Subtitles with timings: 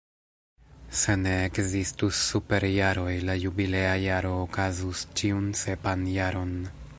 [1.01, 6.57] Se ne ekzistus superjaroj, la jubilea jaro okazus ĉiun sepan jaron.